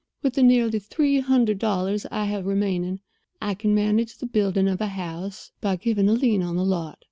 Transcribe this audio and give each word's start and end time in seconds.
With 0.23 0.33
the 0.33 0.41
nearly 0.41 0.79
three 0.79 1.19
hundred 1.19 1.59
dollars 1.59 2.07
I 2.09 2.25
have 2.25 2.47
remaining 2.47 3.01
I 3.39 3.53
can 3.53 3.75
manage 3.75 4.17
the 4.17 4.25
building 4.25 4.67
of 4.67 4.81
a 4.81 4.87
house, 4.87 5.51
by 5.61 5.75
giving 5.75 6.09
a 6.09 6.13
lien 6.13 6.41
on 6.41 6.55
the 6.55 6.65
lot. 6.65 6.97